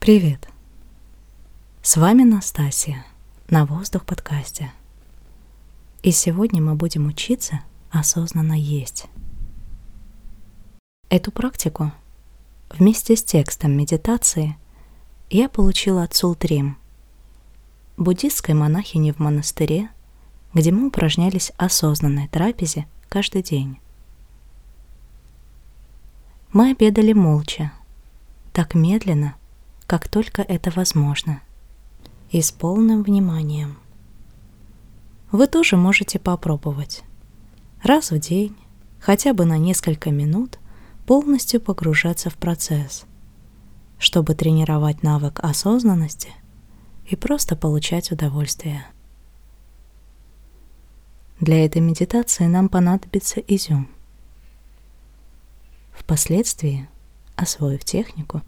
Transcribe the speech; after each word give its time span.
Привет! 0.00 0.48
С 1.82 1.98
вами 1.98 2.22
Настасья 2.22 3.04
на 3.50 3.66
Воздух 3.66 4.06
подкасте. 4.06 4.72
И 6.02 6.10
сегодня 6.10 6.62
мы 6.62 6.74
будем 6.74 7.06
учиться 7.06 7.60
осознанно 7.90 8.54
есть. 8.54 9.08
Эту 11.10 11.30
практику 11.30 11.92
вместе 12.70 13.14
с 13.14 13.22
текстом 13.22 13.76
медитации 13.76 14.56
я 15.28 15.50
получила 15.50 16.04
от 16.04 16.14
Султрим, 16.14 16.78
буддистской 17.98 18.54
монахини 18.54 19.12
в 19.12 19.18
монастыре, 19.18 19.90
где 20.54 20.72
мы 20.72 20.86
упражнялись 20.86 21.52
осознанной 21.58 22.26
трапезе 22.28 22.86
каждый 23.10 23.42
день. 23.42 23.78
Мы 26.54 26.70
обедали 26.70 27.12
молча, 27.12 27.70
так 28.54 28.72
медленно, 28.72 29.36
как 29.90 30.06
только 30.06 30.42
это 30.42 30.70
возможно, 30.70 31.42
и 32.30 32.40
с 32.40 32.52
полным 32.52 33.02
вниманием. 33.02 33.76
Вы 35.32 35.48
тоже 35.48 35.76
можете 35.76 36.20
попробовать. 36.20 37.02
Раз 37.82 38.12
в 38.12 38.18
день, 38.20 38.56
хотя 39.00 39.34
бы 39.34 39.44
на 39.46 39.58
несколько 39.58 40.12
минут, 40.12 40.60
полностью 41.06 41.60
погружаться 41.60 42.30
в 42.30 42.36
процесс, 42.36 43.04
чтобы 43.98 44.36
тренировать 44.36 45.02
навык 45.02 45.40
осознанности 45.40 46.30
и 47.06 47.16
просто 47.16 47.56
получать 47.56 48.12
удовольствие. 48.12 48.86
Для 51.40 51.64
этой 51.66 51.82
медитации 51.82 52.44
нам 52.46 52.68
понадобится 52.68 53.40
изюм– 53.40 53.88
Впоследствии, 55.92 56.88
освоив 57.34 57.82
технику, 57.84 58.42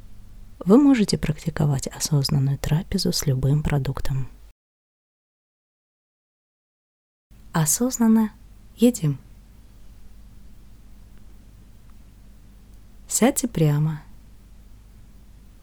вы 0.64 0.78
можете 0.78 1.18
практиковать 1.18 1.88
осознанную 1.88 2.58
трапезу 2.58 3.12
с 3.12 3.26
любым 3.26 3.62
продуктом. 3.62 4.28
Осознанно 7.52 8.32
едим. 8.76 9.18
Сядьте 13.08 13.48
прямо. 13.48 14.02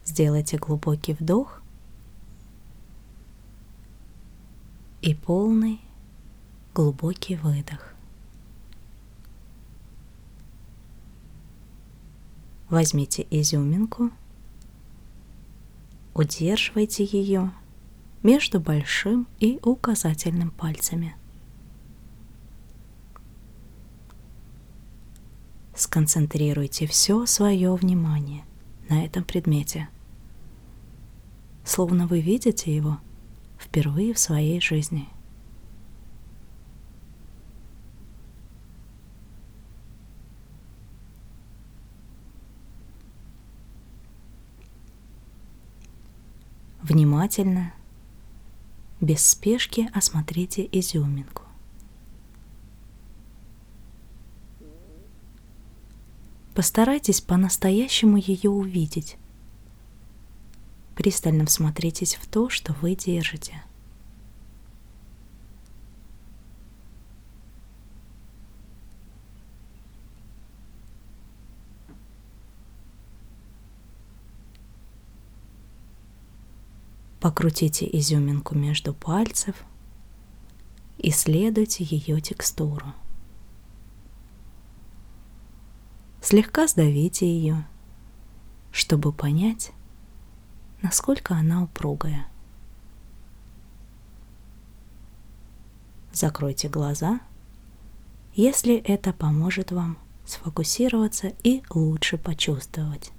Сделайте 0.04 0.56
глубокий 0.56 1.14
вдох 1.14 1.62
и 5.02 5.14
полный 5.14 5.80
глубокий 6.74 7.36
выдох. 7.36 7.94
Возьмите 12.68 13.26
изюминку, 13.30 14.10
удерживайте 16.14 17.04
ее 17.04 17.52
между 18.22 18.60
большим 18.60 19.26
и 19.38 19.58
указательным 19.62 20.50
пальцами. 20.50 21.16
Сконцентрируйте 25.74 26.86
все 26.86 27.24
свое 27.26 27.74
внимание 27.74 28.44
на 28.88 29.04
этом 29.04 29.24
предмете, 29.24 29.88
словно 31.64 32.06
вы 32.06 32.20
видите 32.20 32.74
его 32.74 32.98
впервые 33.58 34.12
в 34.12 34.18
своей 34.18 34.60
жизни– 34.60 35.08
Внимательно, 46.90 47.72
без 49.00 49.24
спешки 49.24 49.88
осмотрите 49.94 50.68
изюминку. 50.72 51.44
Постарайтесь 56.52 57.20
по-настоящему 57.20 58.16
ее 58.16 58.50
увидеть. 58.50 59.18
Пристально 60.96 61.46
всмотритесь 61.46 62.16
в 62.16 62.26
то, 62.26 62.48
что 62.48 62.72
вы 62.82 62.96
держите– 62.96 63.62
Покрутите 77.20 77.86
изюминку 77.98 78.54
между 78.54 78.94
пальцев, 78.94 79.54
исследуйте 80.96 81.84
ее 81.84 82.18
текстуру. 82.22 82.94
Слегка 86.22 86.66
сдавите 86.66 87.26
ее, 87.26 87.66
чтобы 88.72 89.12
понять, 89.12 89.72
насколько 90.80 91.34
она 91.34 91.64
упругая. 91.64 92.26
Закройте 96.12 96.68
глаза, 96.68 97.20
если 98.34 98.76
это 98.76 99.12
поможет 99.12 99.72
вам 99.72 99.98
сфокусироваться 100.24 101.32
и 101.42 101.62
лучше 101.70 102.16
почувствовать. 102.16 103.12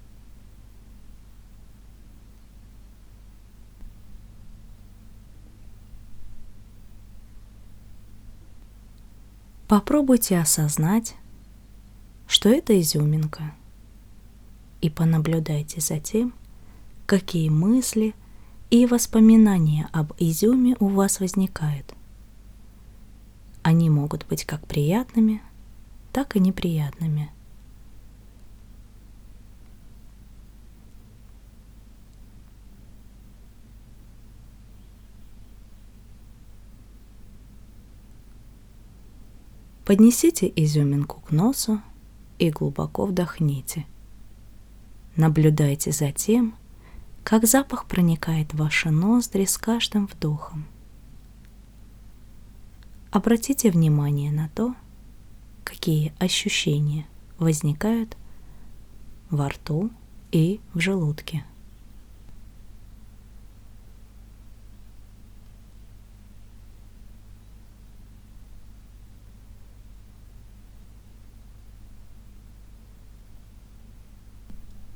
Попробуйте 9.72 10.38
осознать, 10.38 11.16
что 12.28 12.50
это 12.50 12.78
изюминка, 12.82 13.54
и 14.82 14.90
понаблюдайте 14.90 15.80
за 15.80 15.98
тем, 15.98 16.34
какие 17.06 17.48
мысли 17.48 18.14
и 18.70 18.86
воспоминания 18.86 19.88
об 19.94 20.12
изюме 20.20 20.76
у 20.82 20.90
вас 20.90 21.22
возникают. 21.22 21.94
Они 23.64 23.90
могут 23.90 24.28
быть 24.28 24.44
как 24.44 24.68
приятными, 24.68 25.42
так 26.12 26.36
и 26.36 26.42
неприятными– 26.42 27.32
Поднесите 39.86 40.52
изюминку 40.56 41.22
к 41.22 41.32
носу 41.32 41.82
и 42.38 42.50
глубоко 42.50 43.06
вдохните. 43.06 43.86
Наблюдайте 45.16 45.92
за 45.92 46.12
тем, 46.12 46.56
как 47.24 47.46
запах 47.46 47.86
проникает 47.86 48.54
в 48.54 48.58
ваши 48.58 48.90
ноздри 48.92 49.46
с 49.46 49.58
каждым 49.58 50.08
вдохом. 50.08 50.66
Обратите 53.12 53.72
внимание 53.72 54.32
на 54.32 54.50
то, 54.50 54.76
какие 55.64 56.14
ощущения 56.20 57.06
возникают 57.38 58.16
во 59.30 59.50
рту 59.50 59.90
и 60.32 60.62
в 60.74 60.80
желудке. 60.80 61.44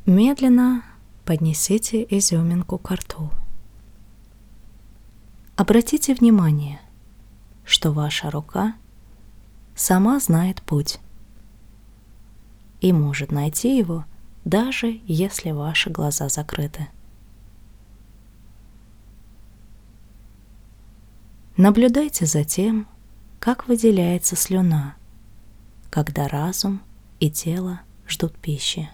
Медленно 0.06 0.84
поднесите 1.26 2.06
изюминку 2.08 2.78
к 2.78 2.92
рту. 2.92 3.32
Обратите 5.56 6.14
внимание, 6.14 6.79
что 7.64 7.91
ваша 7.91 8.29
рука 8.29 8.76
сама 9.76 10.20
знает 10.20 10.62
путь 10.62 11.00
и 12.82 12.94
может 12.94 13.32
найти 13.32 13.79
его, 13.79 14.06
даже 14.44 15.02
если 15.08 15.50
ваши 15.50 15.90
глаза 15.90 16.29
закрыты. 16.29 16.88
Наблюдайте 21.58 22.28
за 22.28 22.44
тем, 22.44 22.88
как 23.40 23.68
выделяется 23.68 24.35
слюна, 24.35 24.97
когда 25.90 26.28
разум 26.28 26.84
и 27.20 27.32
тело 27.32 27.82
ждут 28.08 28.38
пищи. 28.38 28.88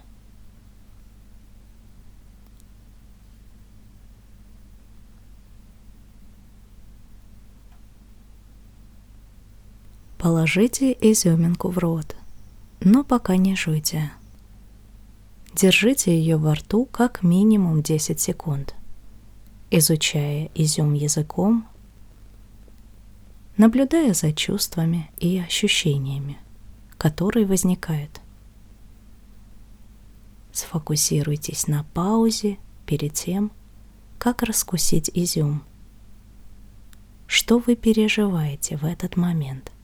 Положите 10.22 10.96
изюминку 11.02 11.70
в 11.70 11.80
рот, 11.80 12.16
но 12.80 13.04
пока 13.04 13.38
не 13.38 13.56
жуйте. 13.56 14.12
Держите 15.56 16.16
ее 16.16 16.38
во 16.38 16.54
рту 16.54 16.86
как 16.86 17.24
минимум 17.24 17.82
10 17.82 18.20
секунд, 18.20 18.76
изучая 19.72 20.52
изюм 20.54 20.94
языком, 20.94 21.68
наблюдая 23.58 24.14
за 24.14 24.32
чувствами 24.32 25.10
и 25.18 25.40
ощущениями, 25.40 26.38
которые 27.00 27.48
возникают. 27.48 28.22
Сфокусируйтесь 30.52 31.66
на 31.66 31.84
паузе 31.96 32.60
перед 32.86 33.14
тем, 33.16 33.52
как 34.20 34.44
раскусить 34.44 35.10
изюм. 35.16 35.64
Что 37.26 37.58
вы 37.58 37.76
переживаете 37.76 38.78
в 38.78 38.86
этот 38.86 39.18
момент– 39.18 39.72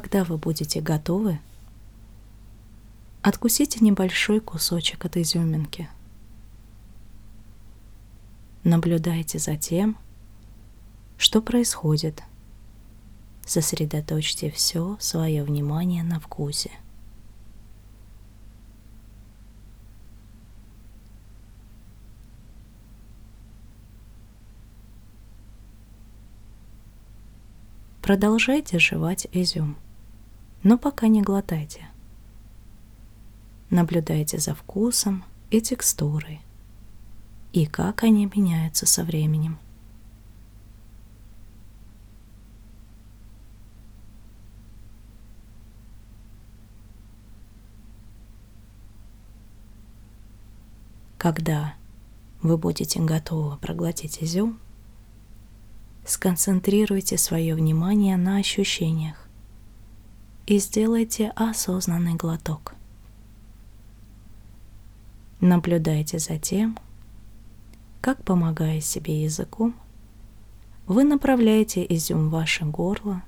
Когда 0.00 0.22
вы 0.22 0.38
будете 0.38 0.80
готовы, 0.80 1.40
откусите 3.20 3.80
небольшой 3.80 4.38
кусочек 4.38 5.04
от 5.04 5.16
изюминки. 5.16 5.88
Наблюдайте 8.62 9.40
за 9.40 9.56
тем, 9.56 9.98
что 11.16 11.42
происходит. 11.42 12.22
Сосредоточьте 13.44 14.52
все 14.52 14.96
свое 15.00 15.42
внимание 15.42 16.04
на 16.04 16.20
вкусе. 16.20 16.70
Продолжайте 28.00 28.78
жевать 28.78 29.26
изюм, 29.32 29.76
но 30.62 30.78
пока 30.78 31.08
не 31.08 31.22
глотайте. 31.22 31.88
Наблюдайте 33.70 34.38
за 34.38 34.54
вкусом 34.54 35.24
и 35.50 35.60
текстурой 35.60 36.40
и 37.52 37.66
как 37.66 38.02
они 38.02 38.26
меняются 38.26 38.86
со 38.86 39.04
временем. 39.04 39.58
Когда 51.16 51.74
вы 52.42 52.56
будете 52.56 53.00
готовы 53.00 53.56
проглотить 53.56 54.22
изюм, 54.22 54.60
сконцентрируйте 56.06 57.18
свое 57.18 57.56
внимание 57.56 58.16
на 58.16 58.36
ощущениях 58.36 59.27
и 60.48 60.58
сделайте 60.60 61.30
осознанный 61.36 62.14
глоток. 62.14 62.74
Наблюдайте 65.40 66.18
за 66.18 66.38
тем, 66.38 66.78
как, 68.00 68.24
помогая 68.24 68.80
себе 68.80 69.22
языком, 69.24 69.74
вы 70.86 71.04
направляете 71.04 71.84
изюм 71.90 72.28
в 72.28 72.30
ваше 72.30 72.64
горло 72.64 73.22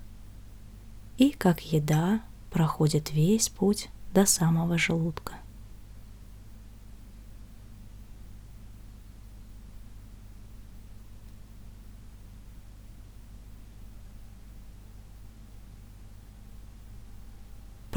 и 1.19 1.31
как 1.33 1.61
еда 1.61 2.23
проходит 2.51 3.13
весь 3.13 3.51
путь 3.51 3.91
до 4.15 4.25
самого 4.25 4.79
желудка. 4.79 5.35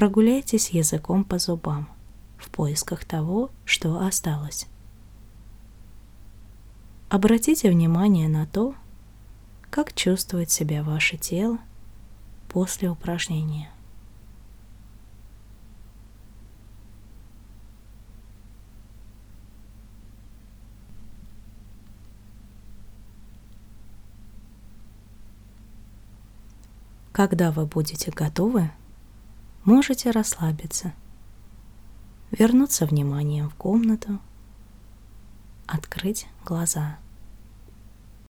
Прогуляйтесь 0.03 0.71
языком 0.71 1.23
по 1.23 1.39
зубам 1.39 1.87
в 2.37 2.49
поисках 2.49 3.05
того, 3.05 3.51
что 3.63 4.05
осталось. 4.05 4.67
Обратите 7.07 7.69
внимание 7.69 8.27
на 8.27 8.45
то, 8.45 8.75
как 9.69 9.93
чувствует 9.93 10.51
себя 10.51 10.83
ваше 10.83 11.15
тело 11.15 11.57
после 12.49 12.89
упражнения. 12.89 13.69
Когда 27.13 27.53
вы 27.53 27.65
будете 27.65 28.11
готовы, 28.11 28.69
можете 29.63 30.11
расслабиться, 30.11 30.93
вернуться 32.31 32.85
вниманием 32.85 33.49
в 33.49 33.55
комнату, 33.55 34.19
открыть 35.67 36.27
глаза. 36.45 36.97